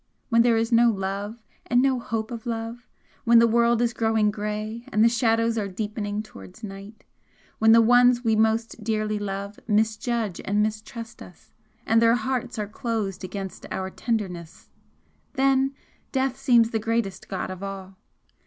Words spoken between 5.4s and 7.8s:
are deepening towards night, when